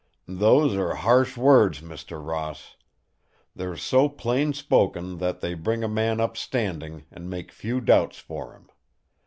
[0.27, 2.25] "Those are harsh words, Mr.
[2.25, 2.75] Ross.
[3.55, 8.17] They're so plain spoken that they bring a man up standing, and make new doubts
[8.17, 8.69] for him.